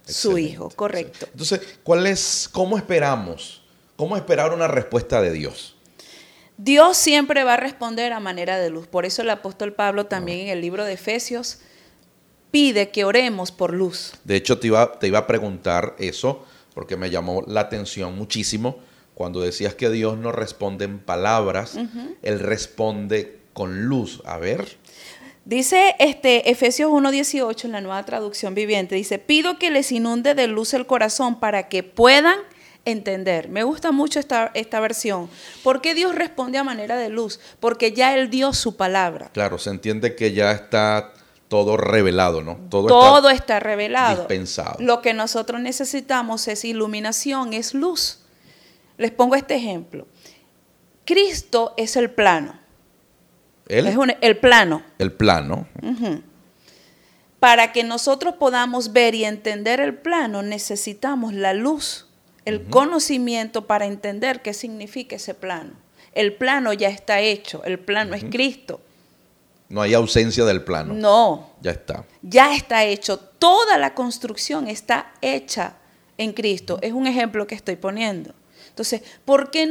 Su 0.05 0.37
hijo, 0.37 0.69
correcto. 0.69 1.25
Entonces, 1.31 1.79
¿cuál 1.81 2.05
es, 2.05 2.47
¿cómo 2.51 2.77
esperamos? 2.77 3.62
¿Cómo 3.95 4.17
esperar 4.17 4.53
una 4.53 4.67
respuesta 4.67 5.21
de 5.21 5.31
Dios? 5.31 5.75
Dios 6.57 6.97
siempre 6.97 7.43
va 7.43 7.55
a 7.55 7.57
responder 7.57 8.13
a 8.13 8.19
manera 8.19 8.59
de 8.59 8.69
luz. 8.69 8.87
Por 8.87 9.05
eso 9.05 9.21
el 9.21 9.29
apóstol 9.29 9.73
Pablo 9.73 10.05
también 10.05 10.39
en 10.41 10.49
el 10.49 10.61
libro 10.61 10.85
de 10.85 10.93
Efesios 10.93 11.59
pide 12.51 12.89
que 12.89 13.05
oremos 13.05 13.51
por 13.51 13.73
luz. 13.73 14.13
De 14.23 14.35
hecho, 14.35 14.59
te 14.59 14.67
iba, 14.67 14.99
te 14.99 15.07
iba 15.07 15.19
a 15.19 15.27
preguntar 15.27 15.95
eso 15.97 16.45
porque 16.73 16.97
me 16.97 17.09
llamó 17.09 17.43
la 17.47 17.61
atención 17.61 18.15
muchísimo 18.15 18.77
cuando 19.13 19.41
decías 19.41 19.75
que 19.75 19.89
Dios 19.89 20.17
no 20.17 20.31
responde 20.31 20.85
en 20.85 20.99
palabras, 20.99 21.77
Él 22.21 22.39
responde 22.39 23.39
con 23.53 23.85
luz. 23.85 24.21
A 24.25 24.37
ver. 24.37 24.77
Dice 25.45 25.95
este 25.99 26.49
Efesios 26.49 26.89
1.18 26.89 27.65
en 27.65 27.71
la 27.73 27.81
nueva 27.81 28.03
traducción 28.05 28.55
viviente, 28.55 28.95
dice, 28.95 29.19
pido 29.19 29.59
que 29.59 29.71
les 29.71 29.91
inunde 29.91 30.35
de 30.35 30.47
luz 30.47 30.73
el 30.73 30.87
corazón 30.87 31.39
para 31.39 31.67
que 31.69 31.83
puedan 31.83 32.39
entender. 32.85 33.49
Me 33.49 33.63
gusta 33.63 33.91
mucho 33.91 34.19
esta, 34.19 34.51
esta 34.53 34.79
versión. 34.79 35.29
¿Por 35.63 35.81
qué 35.81 35.93
Dios 35.93 36.15
responde 36.15 36.57
a 36.57 36.63
manera 36.63 36.97
de 36.97 37.09
luz? 37.09 37.39
Porque 37.59 37.93
ya 37.93 38.15
Él 38.15 38.29
dio 38.29 38.53
su 38.53 38.75
palabra. 38.75 39.29
Claro, 39.33 39.57
se 39.57 39.69
entiende 39.69 40.15
que 40.15 40.33
ya 40.33 40.51
está 40.51 41.13
todo 41.47 41.77
revelado, 41.77 42.41
¿no? 42.41 42.57
Todo, 42.69 42.87
todo 42.87 43.29
está, 43.29 43.59
revelado. 43.59 44.21
Dispensado. 44.21 44.77
Lo 44.79 45.01
que 45.01 45.13
nosotros 45.13 45.61
necesitamos 45.61 46.47
es 46.47 46.65
iluminación, 46.65 47.53
es 47.53 47.73
luz. 47.73 48.19
Les 48.97 49.11
pongo 49.11 49.35
este 49.35 49.55
ejemplo. 49.55 50.07
Cristo 51.05 51.73
es 51.77 51.95
el 51.95 52.11
plano. 52.11 52.59
¿El? 53.67 53.87
Es 53.87 53.97
el 54.21 54.37
plano. 54.37 54.83
El 54.97 55.11
plano. 55.13 55.67
Para 57.39 57.71
que 57.71 57.83
nosotros 57.83 58.35
podamos 58.35 58.93
ver 58.93 59.15
y 59.15 59.25
entender 59.25 59.79
el 59.79 59.95
plano, 59.95 60.41
necesitamos 60.43 61.33
la 61.33 61.53
luz, 61.53 62.07
el 62.45 62.65
conocimiento 62.65 63.65
para 63.65 63.85
entender 63.85 64.41
qué 64.41 64.53
significa 64.53 65.15
ese 65.15 65.33
plano. 65.33 65.71
El 66.13 66.33
plano 66.33 66.73
ya 66.73 66.89
está 66.89 67.19
hecho, 67.21 67.63
el 67.63 67.79
plano 67.79 68.15
es 68.15 68.23
Cristo. 68.25 68.81
No 69.69 69.81
hay 69.81 69.93
ausencia 69.93 70.45
del 70.45 70.63
plano. 70.63 70.93
No. 70.93 71.49
Ya 71.61 71.71
está. 71.71 72.05
Ya 72.21 72.55
está 72.55 72.83
hecho. 72.83 73.17
Toda 73.17 73.77
la 73.77 73.95
construcción 73.95 74.67
está 74.67 75.11
hecha 75.21 75.77
en 76.17 76.33
Cristo. 76.33 76.77
Es 76.81 76.93
un 76.93 77.07
ejemplo 77.07 77.47
que 77.47 77.55
estoy 77.55 77.75
poniendo. 77.75 78.33
Entonces, 78.73 79.03
¿por 79.23 79.51
qué, 79.51 79.69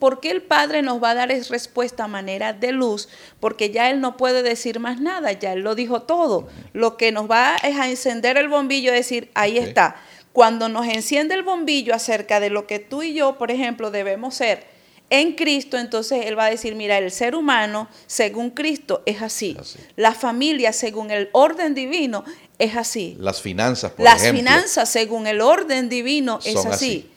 ¿por 0.00 0.18
qué 0.18 0.32
el 0.32 0.42
Padre 0.42 0.82
nos 0.82 1.00
va 1.00 1.10
a 1.10 1.14
dar 1.14 1.28
respuesta 1.28 2.04
a 2.04 2.08
manera 2.08 2.52
de 2.52 2.72
luz? 2.72 3.08
Porque 3.38 3.70
ya 3.70 3.90
Él 3.90 4.00
no 4.00 4.16
puede 4.16 4.42
decir 4.42 4.80
más 4.80 5.00
nada, 5.00 5.30
ya 5.32 5.52
Él 5.52 5.60
lo 5.60 5.76
dijo 5.76 6.02
todo. 6.02 6.48
Lo 6.72 6.96
que 6.96 7.12
nos 7.12 7.30
va 7.30 7.54
es 7.62 7.78
a 7.78 7.88
encender 7.88 8.36
el 8.36 8.48
bombillo 8.48 8.90
y 8.90 8.96
decir, 8.96 9.30
ahí 9.34 9.56
está. 9.56 10.02
Cuando 10.32 10.68
nos 10.68 10.86
enciende 10.86 11.34
el 11.34 11.42
bombillo 11.42 11.94
acerca 11.94 12.40
de 12.40 12.50
lo 12.50 12.66
que 12.66 12.78
tú 12.78 13.02
y 13.02 13.14
yo, 13.14 13.36
por 13.36 13.50
ejemplo, 13.50 13.90
debemos 13.90 14.34
ser 14.34 14.64
en 15.10 15.34
Cristo, 15.34 15.76
entonces 15.76 16.26
Él 16.26 16.38
va 16.38 16.46
a 16.46 16.50
decir, 16.50 16.76
mira, 16.76 16.96
el 16.96 17.10
ser 17.10 17.34
humano, 17.34 17.88
según 18.06 18.50
Cristo, 18.50 19.02
es 19.06 19.22
así. 19.22 19.56
La 19.96 20.14
familia, 20.14 20.72
según 20.72 21.10
el 21.10 21.28
orden 21.32 21.74
divino, 21.74 22.24
es 22.60 22.76
así. 22.76 23.16
Las 23.18 23.42
finanzas, 23.42 23.90
por 23.90 24.04
Las 24.04 24.30
finanzas, 24.30 24.88
según 24.88 25.26
el 25.26 25.40
orden 25.40 25.88
divino, 25.88 26.38
es 26.44 26.64
así. 26.64 27.10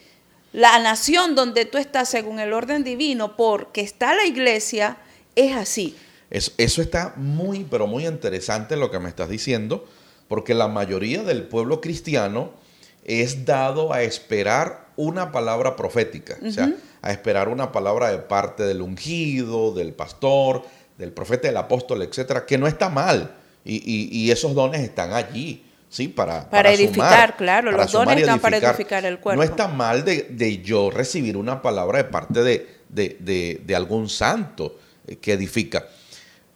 La 0.53 0.79
nación 0.79 1.35
donde 1.35 1.65
tú 1.65 1.77
estás, 1.77 2.09
según 2.09 2.39
el 2.39 2.51
orden 2.53 2.83
divino, 2.83 3.37
porque 3.37 3.81
está 3.81 4.15
la 4.15 4.25
iglesia, 4.25 4.97
es 5.35 5.55
así. 5.55 5.95
Eso, 6.31 6.51
eso 6.57 6.81
está 6.81 7.13
muy, 7.15 7.63
pero 7.63 7.85
muy 7.85 8.07
interesante 8.07 8.75
lo 8.75 8.89
que 8.89 8.97
me 8.97 9.09
estás 9.09 9.29
diciendo, 9.29 9.87
porque 10.27 10.55
la 10.55 10.67
mayoría 10.67 11.21
del 11.21 11.43
pueblo 11.43 11.79
cristiano 11.79 12.62
es 13.05 13.45
dado 13.45 13.93
a 13.93 14.01
esperar 14.01 14.87
una 14.95 15.31
palabra 15.31 15.75
profética. 15.75 16.37
O 16.45 16.51
sea, 16.51 16.73
a 17.01 17.11
esperar 17.11 17.49
una 17.49 17.71
palabra 17.71 18.11
de 18.11 18.19
parte 18.19 18.63
del 18.63 18.81
ungido, 18.81 19.73
del 19.73 19.93
pastor, 19.93 20.63
del 20.97 21.11
profeta, 21.11 21.47
del 21.47 21.57
apóstol, 21.57 22.01
etcétera, 22.01 22.45
que 22.45 22.57
no 22.57 22.67
está 22.67 22.89
mal. 22.89 23.35
Y, 23.65 24.29
esos 24.31 24.53
dones 24.55 24.81
están 24.81 25.13
allí, 25.13 25.65
¿sí? 25.89 26.07
Para, 26.07 26.49
para, 26.49 26.71
edificar, 26.71 27.37
claro, 27.37 27.71
los 27.71 27.91
dones 27.91 28.19
están 28.19 28.39
para 28.39 28.57
edificar 28.57 29.05
el 29.05 29.19
cuerpo. 29.19 29.41
No 29.41 29.43
está 29.43 29.67
mal 29.67 30.03
de, 30.03 30.61
yo 30.63 30.91
recibir 30.91 31.37
una 31.37 31.61
palabra 31.61 31.99
de 31.99 32.03
parte 32.05 32.41
de, 32.43 32.67
de, 32.89 33.75
algún 33.75 34.09
santo 34.09 34.77
que 35.21 35.33
edifica. 35.33 35.85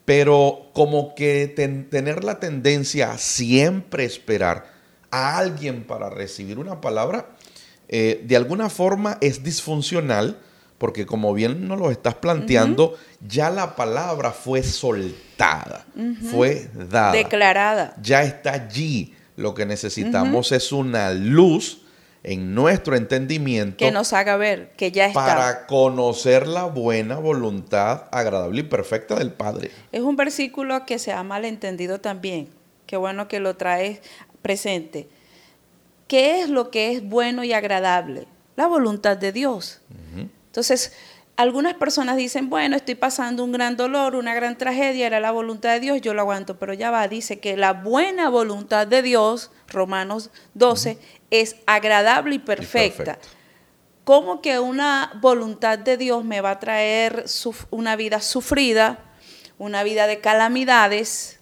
Pero 0.06 0.70
como 0.74 1.14
que 1.16 1.48
tener 1.90 2.24
la 2.24 2.40
tendencia 2.40 3.12
a 3.12 3.18
siempre 3.18 4.06
esperar 4.06 4.77
a 5.12 5.38
alguien 5.38 5.84
para 5.84 6.10
recibir 6.10 6.60
una 6.60 6.82
palabra, 6.82 7.30
eh, 7.88 8.24
de 8.26 8.36
alguna 8.36 8.70
forma 8.70 9.18
es 9.22 9.44
disfuncional, 9.44 10.38
porque 10.78 11.06
como 11.06 11.34
bien 11.34 11.68
nos 11.68 11.80
lo 11.80 11.90
estás 11.90 12.16
planteando, 12.16 12.96
ya 13.26 13.50
la 13.50 13.76
palabra 13.76 14.32
fue 14.32 14.62
soltada, 14.62 15.86
fue 16.32 16.70
dada. 16.74 17.14
Declarada. 17.14 17.96
Ya 18.02 18.24
está 18.24 18.54
allí. 18.54 19.14
Lo 19.36 19.54
que 19.54 19.66
necesitamos 19.66 20.52
es 20.52 20.72
una 20.72 21.12
luz 21.12 21.82
en 22.24 22.54
nuestro 22.54 22.96
entendimiento. 22.96 23.78
Que 23.78 23.92
nos 23.92 24.14
haga 24.14 24.36
ver 24.36 24.72
que 24.76 24.92
ya 24.92 25.08
está. 25.08 25.26
Para 25.26 25.66
conocer 25.66 26.48
la 26.48 26.66
buena 26.66 27.18
voluntad 27.18 28.06
agradable 28.12 28.62
y 28.62 28.64
perfecta 28.64 29.16
del 29.16 29.32
Padre. 29.32 29.72
Es 29.92 30.02
un 30.02 30.16
versículo 30.16 30.86
que 30.86 31.00
se 31.00 31.14
ha 31.14 31.24
malentendido 31.24 32.02
también. 32.02 32.50
Qué 32.86 32.98
bueno 32.98 33.28
que 33.28 33.40
lo 33.40 33.56
traes 33.56 34.02
presente. 34.42 35.08
¿Qué 36.08 36.42
es 36.42 36.50
lo 36.50 36.72
que 36.72 36.94
es 36.94 37.08
bueno 37.08 37.44
y 37.44 37.54
agradable? 37.54 38.28
La 38.56 38.68
voluntad 38.68 39.18
de 39.18 39.32
Dios. 39.32 39.82
Entonces, 40.16 40.94
algunas 41.36 41.76
personas 41.76 42.18
dicen, 42.18 42.50
bueno, 42.50 42.76
estoy 42.76 42.96
pasando 42.96 43.44
un 43.44 43.52
gran 43.52 43.78
dolor, 43.78 44.16
una 44.16 44.34
gran 44.34 44.58
tragedia, 44.58 45.06
era 45.06 45.20
la 45.20 45.32
voluntad 45.32 45.74
de 45.74 45.80
Dios, 45.80 46.02
yo 46.02 46.16
lo 46.16 46.22
aguanto, 46.22 46.58
pero 46.58 46.74
ya 46.74 46.90
va, 46.90 47.08
dice 47.08 47.40
que 47.40 47.56
la 47.56 47.74
buena 47.74 48.30
voluntad 48.30 48.88
de 48.88 49.04
Dios, 49.04 49.52
Romanos 49.68 50.32
12, 50.56 50.98
es 51.30 51.58
agradable 51.68 52.36
y 52.36 52.40
perfecta. 52.40 53.20
¿Cómo 54.04 54.42
que 54.42 54.60
una 54.60 55.12
voluntad 55.22 55.78
de 55.78 55.98
Dios 55.98 56.24
me 56.26 56.42
va 56.42 56.52
a 56.52 56.60
traer 56.60 57.26
una 57.70 57.96
vida 57.96 58.22
sufrida, 58.22 59.00
una 59.60 59.84
vida 59.84 60.08
de 60.08 60.22
calamidades? 60.22 61.37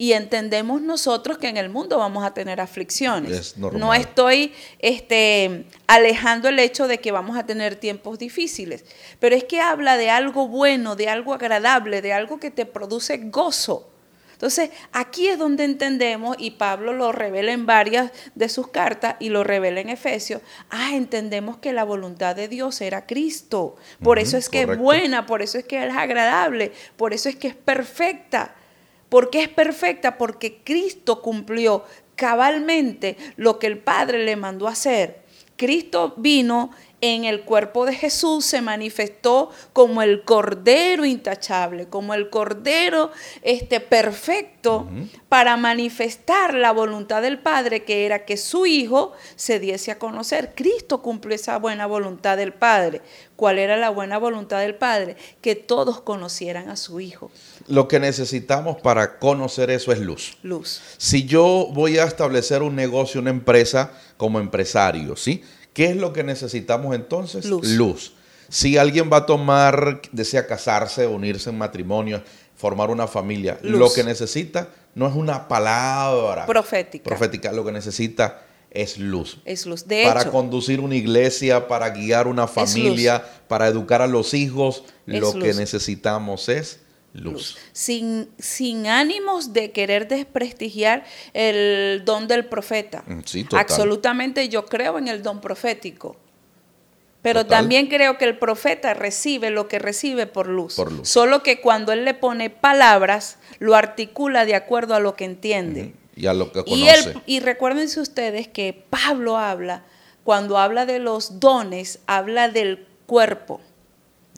Y 0.00 0.14
entendemos 0.14 0.80
nosotros 0.80 1.36
que 1.36 1.48
en 1.48 1.58
el 1.58 1.68
mundo 1.68 1.98
vamos 1.98 2.24
a 2.24 2.32
tener 2.32 2.58
aflicciones. 2.58 3.54
No 3.58 3.92
estoy 3.92 4.54
este, 4.78 5.66
alejando 5.86 6.48
el 6.48 6.58
hecho 6.58 6.88
de 6.88 7.00
que 7.00 7.12
vamos 7.12 7.36
a 7.36 7.44
tener 7.44 7.76
tiempos 7.76 8.18
difíciles, 8.18 8.86
pero 9.18 9.36
es 9.36 9.44
que 9.44 9.60
habla 9.60 9.98
de 9.98 10.08
algo 10.08 10.48
bueno, 10.48 10.96
de 10.96 11.10
algo 11.10 11.34
agradable, 11.34 12.00
de 12.00 12.14
algo 12.14 12.40
que 12.40 12.50
te 12.50 12.64
produce 12.64 13.18
gozo. 13.24 13.90
Entonces, 14.32 14.70
aquí 14.90 15.28
es 15.28 15.38
donde 15.38 15.64
entendemos, 15.64 16.34
y 16.38 16.52
Pablo 16.52 16.94
lo 16.94 17.12
revela 17.12 17.52
en 17.52 17.66
varias 17.66 18.10
de 18.34 18.48
sus 18.48 18.68
cartas 18.68 19.16
y 19.20 19.28
lo 19.28 19.44
revela 19.44 19.80
en 19.80 19.90
Efesios, 19.90 20.40
ah, 20.70 20.92
entendemos 20.94 21.58
que 21.58 21.74
la 21.74 21.84
voluntad 21.84 22.34
de 22.34 22.48
Dios 22.48 22.80
era 22.80 23.04
Cristo. 23.04 23.76
Por 24.02 24.18
eso 24.18 24.38
es 24.38 24.48
que 24.48 24.62
es 24.62 24.78
buena, 24.78 25.26
por 25.26 25.42
eso 25.42 25.58
es 25.58 25.66
que 25.66 25.86
es 25.86 25.94
agradable, 25.94 26.72
por 26.96 27.12
eso 27.12 27.28
es 27.28 27.36
que 27.36 27.48
es 27.48 27.54
perfecta. 27.54 28.54
¿Por 29.10 29.28
qué 29.28 29.42
es 29.42 29.48
perfecta? 29.48 30.16
Porque 30.16 30.62
Cristo 30.64 31.20
cumplió 31.20 31.84
cabalmente 32.14 33.18
lo 33.36 33.58
que 33.58 33.66
el 33.66 33.78
Padre 33.78 34.24
le 34.24 34.36
mandó 34.36 34.68
hacer. 34.68 35.20
Cristo 35.56 36.14
vino 36.16 36.70
en 37.02 37.24
el 37.24 37.42
cuerpo 37.42 37.86
de 37.86 37.94
Jesús 37.94 38.44
se 38.44 38.60
manifestó 38.60 39.50
como 39.72 40.02
el 40.02 40.22
cordero 40.24 41.04
intachable, 41.04 41.86
como 41.88 42.14
el 42.14 42.30
cordero 42.30 43.10
este 43.42 43.80
perfecto 43.80 44.86
para 45.28 45.56
manifestar 45.56 46.54
la 46.54 46.72
voluntad 46.72 47.22
del 47.22 47.38
Padre 47.38 47.84
que 47.84 48.04
era 48.04 48.24
que 48.24 48.36
su 48.36 48.66
hijo 48.66 49.12
se 49.36 49.58
diese 49.58 49.90
a 49.90 49.98
conocer. 49.98 50.54
Cristo 50.54 51.00
cumplió 51.00 51.34
esa 51.34 51.58
buena 51.58 51.86
voluntad 51.86 52.36
del 52.36 52.52
Padre. 52.52 53.00
¿Cuál 53.36 53.58
era 53.58 53.76
la 53.78 53.88
buena 53.88 54.18
voluntad 54.18 54.60
del 54.60 54.74
Padre? 54.74 55.16
Que 55.40 55.54
todos 55.54 56.02
conocieran 56.02 56.68
a 56.68 56.76
su 56.76 57.00
hijo. 57.00 57.30
Lo 57.70 57.88
que 57.88 58.00
necesitamos 58.00 58.80
para 58.80 59.18
conocer 59.18 59.70
eso 59.70 59.92
es 59.92 60.00
luz. 60.00 60.36
Luz. 60.42 60.80
Si 60.98 61.24
yo 61.24 61.68
voy 61.72 61.98
a 61.98 62.04
establecer 62.04 62.62
un 62.62 62.74
negocio, 62.74 63.20
una 63.20 63.30
empresa 63.30 63.92
como 64.16 64.40
empresario, 64.40 65.16
¿sí? 65.16 65.42
¿Qué 65.72 65.86
es 65.86 65.96
lo 65.96 66.12
que 66.12 66.24
necesitamos 66.24 66.94
entonces? 66.94 67.46
Luz. 67.46 68.14
Si 68.48 68.76
alguien 68.76 69.08
va 69.12 69.18
a 69.18 69.26
tomar, 69.26 70.02
desea 70.10 70.46
casarse, 70.46 71.06
unirse 71.06 71.50
en 71.50 71.58
matrimonio, 71.58 72.22
formar 72.56 72.90
una 72.90 73.06
familia, 73.06 73.58
lo 73.62 73.92
que 73.92 74.02
necesita 74.02 74.68
no 74.94 75.06
es 75.06 75.14
una 75.14 75.46
palabra 75.46 76.46
profética. 76.46 77.04
Profética, 77.04 77.52
lo 77.52 77.64
que 77.64 77.72
necesita 77.72 78.42
es 78.70 78.98
luz. 78.98 79.38
Es 79.44 79.66
luz. 79.66 79.86
De 79.86 80.04
para 80.04 80.30
conducir 80.30 80.80
una 80.80 80.96
iglesia, 80.96 81.68
para 81.68 81.90
guiar 81.90 82.26
una 82.26 82.46
familia, 82.46 83.24
para 83.48 83.68
educar 83.68 84.02
a 84.02 84.06
los 84.08 84.34
hijos, 84.34 84.84
lo 85.06 85.32
que 85.34 85.54
necesitamos 85.54 86.48
es 86.48 86.80
luz. 87.12 87.58
Sin, 87.72 88.28
sin 88.38 88.86
ánimos 88.86 89.52
de 89.52 89.72
querer 89.72 90.08
desprestigiar 90.08 91.04
el 91.34 92.02
don 92.04 92.28
del 92.28 92.46
profeta. 92.46 93.04
Mm, 93.06 93.20
Absolutamente 93.56 94.48
yo 94.48 94.66
creo 94.66 94.98
en 94.98 95.08
el 95.08 95.22
don 95.22 95.40
profético. 95.40 96.16
Pero 97.22 97.44
también 97.44 97.88
creo 97.88 98.16
que 98.16 98.24
el 98.24 98.38
profeta 98.38 98.94
recibe 98.94 99.50
lo 99.50 99.68
que 99.68 99.78
recibe 99.78 100.26
por 100.26 100.48
luz. 100.48 100.76
por 100.76 100.90
luz. 100.90 101.08
Solo 101.08 101.42
que 101.42 101.60
cuando 101.60 101.92
él 101.92 102.04
le 102.04 102.14
pone 102.14 102.48
palabras, 102.48 103.38
lo 103.58 103.74
articula 103.74 104.46
de 104.46 104.54
acuerdo 104.54 104.94
a 104.94 105.00
lo 105.00 105.16
que 105.16 105.26
entiende. 105.26 105.94
Y 106.16 106.26
a 106.26 106.32
lo 106.32 106.50
que 106.50 106.64
conoce. 106.64 107.14
Y, 107.26 107.36
y 107.36 107.40
recuérdense 107.40 108.00
ustedes 108.00 108.48
que 108.48 108.72
Pablo 108.88 109.36
habla, 109.36 109.84
cuando 110.24 110.56
habla 110.56 110.86
de 110.86 110.98
los 110.98 111.40
dones, 111.40 111.98
habla 112.06 112.48
del 112.48 112.86
cuerpo. 113.04 113.60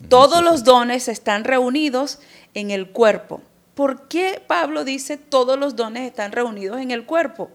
Todos 0.09 0.43
los 0.43 0.65
dones 0.65 1.09
están 1.09 1.45
reunidos 1.45 2.19
en 2.55 2.71
el 2.71 2.91
cuerpo. 2.91 3.41
¿Por 3.75 4.09
qué 4.09 4.43
Pablo 4.47 4.85
dice 4.85 5.17
todos 5.17 5.59
los 5.59 5.77
dones 5.77 6.07
están 6.07 6.33
reunidos 6.33 6.81
en 6.81 6.91
el 6.91 7.07
cuerpo? 7.07 7.51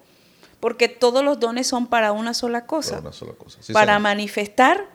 Porque 0.60 0.88
todos 0.88 1.24
los 1.24 1.40
dones 1.40 1.68
son 1.68 1.88
para 1.88 2.12
una 2.12 2.34
sola 2.34 2.66
cosa. 2.66 3.04
Para, 3.72 4.00
manifestar 4.00 4.86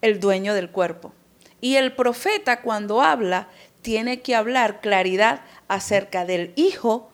el 0.00 0.20
dueño 0.20 0.54
del 0.54 0.70
cuerpo. 0.70 1.12
Y 1.60 1.74
el 1.74 1.94
profeta 1.94 2.62
cuando 2.62 3.02
habla 3.02 3.48
tiene 3.82 4.20
que 4.20 4.36
hablar 4.36 4.80
claridad 4.80 5.40
acerca 5.66 6.24
del 6.24 6.52
Hijo 6.54 7.10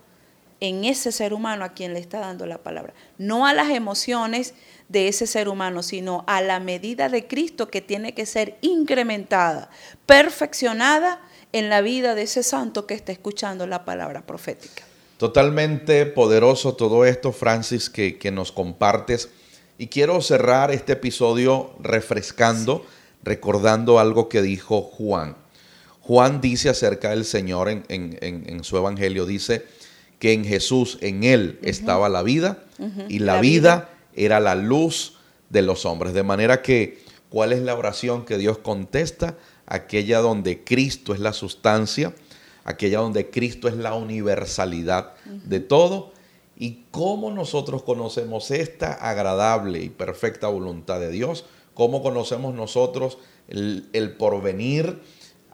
en 0.61 0.85
ese 0.85 1.13
ser 1.13 1.35
humano 1.35 1.65
a 1.65 1.73
quien 1.75 1.95
le 1.95 2.01
está 2.01 2.21
dando 2.21 2.47
la 2.47 2.59
palabra. 2.59 2.95
No 3.19 3.47
a 3.47 3.55
las 3.55 3.71
emociones 3.71 4.55
de 4.89 5.09
ese 5.09 5.27
ser 5.27 5.49
humano, 5.49 5.83
sino 5.83 6.25
a 6.27 6.41
la 6.41 6.61
medida 6.61 7.09
de 7.09 7.27
Cristo 7.27 7.69
que 7.69 7.81
tiene 7.81 8.15
que 8.15 8.27
ser 8.27 8.59
incrementada, 8.61 9.71
perfeccionada 10.07 11.21
en 11.53 11.69
la 11.69 11.81
vida 11.81 12.15
de 12.15 12.23
ese 12.23 12.43
santo 12.43 12.87
que 12.87 12.95
está 12.95 13.13
escuchando 13.13 13.67
la 13.67 13.85
palabra 13.85 14.27
profética. 14.27 14.85
Totalmente 15.19 16.05
poderoso 16.07 16.75
todo 16.75 17.05
esto, 17.05 17.33
Francis, 17.33 17.89
que, 17.89 18.31
nos 18.33 18.51
compartes. 18.51 19.31
Y 19.79 19.87
quiero 19.87 20.21
cerrar 20.21 20.71
este 20.71 20.95
episodio 20.95 21.75
refrescando, 21.81 22.85
recordando 23.23 23.99
algo 23.99 24.29
que 24.29 24.43
dijo 24.43 24.83
Juan. 24.83 25.37
Juan 26.01 26.41
dice 26.41 26.69
acerca 26.69 27.11
del 27.11 27.25
Señor 27.25 27.69
en, 27.71 28.65
su 28.65 28.77
Evangelio, 28.77 29.25
dice 29.25 29.65
que 30.19 30.33
en 30.33 30.45
Jesús, 30.45 30.99
en 31.01 31.25
Él 31.25 31.59
estaba 31.63 32.09
la 32.09 32.23
vida 32.23 32.65
y 33.09 33.19
la, 33.19 33.41
vida 33.41 33.91
era 34.15 34.41
la 34.41 34.55
luz 34.55 35.15
de 35.51 35.63
los 35.63 35.85
hombres. 35.85 36.13
De 36.15 36.23
manera 36.23 36.63
que, 36.63 37.03
¿cuál 37.29 37.53
es 37.53 37.63
la 37.63 37.75
oración 37.75 38.25
que 38.25 38.39
Dios 38.39 38.59
contesta? 38.59 39.37
aquella 39.67 40.21
donde 40.21 40.63
Cristo 40.63 41.15
es 41.15 41.21
la 41.21 41.33
sustancia, 41.33 42.15
aquella 42.65 42.99
donde 42.99 43.31
Cristo 43.31 43.67
es 43.67 43.77
la 43.77 43.95
universalidad 43.95 45.15
de 45.25 45.61
todo. 45.61 46.13
¿Y 46.57 46.85
cómo 46.91 47.31
nosotros 47.31 47.83
conocemos 47.83 48.51
esta 48.51 48.93
agradable 48.93 49.83
y 49.83 49.89
perfecta 49.89 50.49
voluntad 50.49 51.01
de 51.01 51.11
Dios? 51.11 51.47
cómo 51.75 52.03
conocemos 52.03 52.55
nosotros 52.55 53.19
el, 53.49 53.89
el 53.93 54.13
porvenir 54.13 55.01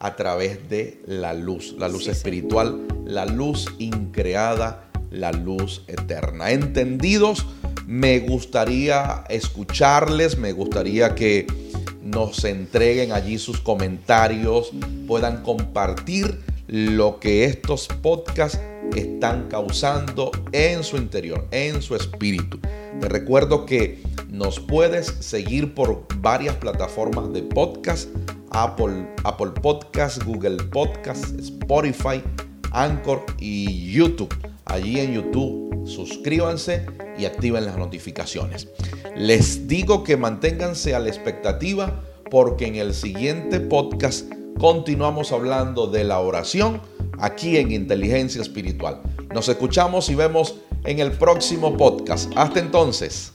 a 0.00 0.16
través 0.16 0.68
de 0.68 1.00
la 1.06 1.34
luz, 1.34 1.74
la 1.78 1.88
luz 1.88 2.04
Sí, 2.04 2.10
espiritual, 2.10 2.80
la 3.04 3.26
luz 3.26 3.66
increada, 3.78 4.90
la 5.10 5.30
luz 5.30 5.82
eterna. 5.86 6.50
¿Entendidos? 6.50 7.46
Me 7.86 8.20
gustaría 8.20 9.24
escucharles, 9.28 10.38
me 10.38 10.52
gustaría 10.52 11.14
que 11.14 11.46
nos 12.02 12.44
entreguen 12.44 13.12
allí 13.12 13.38
sus 13.38 13.60
comentarios, 13.60 14.72
puedan 15.06 15.42
compartir 15.42 16.40
lo 16.66 17.20
que 17.20 17.44
estos 17.44 17.88
podcasts 17.88 18.60
están 18.96 19.48
causando 19.48 20.30
en 20.52 20.82
su 20.82 20.96
interior, 20.96 21.46
en 21.50 21.82
su 21.82 21.94
espíritu. 21.94 22.58
Te 23.00 23.08
recuerdo 23.08 23.66
que 23.66 24.02
nos 24.28 24.60
puedes 24.60 25.06
seguir 25.20 25.74
por 25.74 26.06
varias 26.16 26.56
plataformas 26.56 27.32
de 27.32 27.42
podcast, 27.42 28.08
Apple, 28.50 29.06
Apple 29.24 29.52
Podcast, 29.62 30.22
Google 30.24 30.62
Podcast, 30.64 31.38
Spotify, 31.38 32.22
Anchor 32.72 33.24
y 33.38 33.90
YouTube. 33.92 34.34
Allí 34.66 35.00
en 35.00 35.14
YouTube 35.14 35.70
suscríbanse 35.86 36.86
y 37.18 37.24
activen 37.24 37.64
las 37.64 37.76
notificaciones. 37.76 38.68
Les 39.16 39.66
digo 39.66 40.04
que 40.04 40.16
manténganse 40.16 40.94
a 40.94 41.00
la 41.00 41.08
expectativa 41.08 42.02
porque 42.30 42.66
en 42.66 42.76
el 42.76 42.94
siguiente 42.94 43.60
podcast 43.60 44.30
continuamos 44.58 45.32
hablando 45.32 45.86
de 45.86 46.04
la 46.04 46.20
oración 46.20 46.80
aquí 47.18 47.56
en 47.56 47.72
Inteligencia 47.72 48.40
Espiritual. 48.40 49.00
Nos 49.34 49.48
escuchamos 49.48 50.08
y 50.08 50.14
vemos 50.14 50.56
en 50.84 51.00
el 51.00 51.12
próximo 51.12 51.76
podcast. 51.76 52.32
Hasta 52.36 52.60
entonces. 52.60 53.32